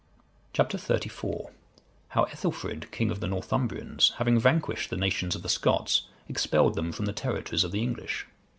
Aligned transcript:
Chap. 0.51 0.71
XXXIV. 0.71 1.51
How 2.07 2.23
Ethelfrid, 2.31 2.89
king 2.89 3.11
of 3.11 3.19
the 3.19 3.27
Northumbrians, 3.27 4.13
having 4.17 4.39
vanquished 4.39 4.89
the 4.89 4.97
nations 4.97 5.35
of 5.35 5.43
the 5.43 5.47
Scots, 5.47 6.07
expelled 6.27 6.73
them 6.73 6.91
from 6.91 7.05
the 7.05 7.13
territories 7.13 7.63
of 7.63 7.71
the 7.71 7.83
English. 7.83 8.25